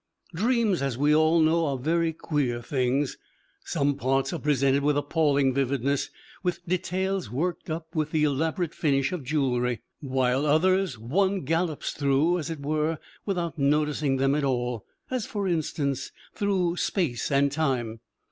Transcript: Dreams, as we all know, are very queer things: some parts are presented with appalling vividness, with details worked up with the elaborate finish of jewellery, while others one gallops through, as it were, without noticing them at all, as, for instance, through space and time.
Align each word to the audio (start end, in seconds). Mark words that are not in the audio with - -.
Dreams, 0.33 0.81
as 0.81 0.97
we 0.97 1.15
all 1.15 1.39
know, 1.41 1.67
are 1.67 1.77
very 1.77 2.11
queer 2.11 2.59
things: 2.59 3.19
some 3.63 3.93
parts 3.93 4.33
are 4.33 4.39
presented 4.39 4.81
with 4.81 4.97
appalling 4.97 5.53
vividness, 5.53 6.09
with 6.41 6.65
details 6.67 7.29
worked 7.29 7.69
up 7.69 7.93
with 7.93 8.09
the 8.09 8.23
elaborate 8.23 8.73
finish 8.73 9.11
of 9.11 9.23
jewellery, 9.23 9.81
while 9.99 10.47
others 10.47 10.97
one 10.97 11.41
gallops 11.41 11.91
through, 11.91 12.39
as 12.39 12.49
it 12.49 12.61
were, 12.61 12.97
without 13.27 13.59
noticing 13.59 14.17
them 14.17 14.33
at 14.33 14.43
all, 14.43 14.85
as, 15.11 15.27
for 15.27 15.47
instance, 15.47 16.11
through 16.33 16.77
space 16.77 17.29
and 17.31 17.51
time. 17.51 17.99